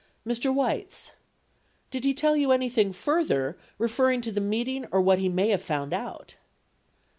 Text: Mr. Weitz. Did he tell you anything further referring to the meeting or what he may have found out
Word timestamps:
Mr. 0.25 0.51
Weitz. 0.51 1.11
Did 1.91 2.05
he 2.05 2.15
tell 2.15 2.35
you 2.35 2.51
anything 2.51 2.91
further 2.91 3.55
referring 3.77 4.21
to 4.21 4.31
the 4.31 4.41
meeting 4.41 4.87
or 4.91 4.99
what 4.99 5.19
he 5.19 5.29
may 5.29 5.49
have 5.49 5.61
found 5.61 5.93
out 5.93 6.37